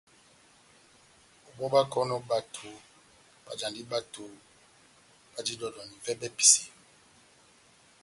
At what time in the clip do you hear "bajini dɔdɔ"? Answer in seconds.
5.33-5.79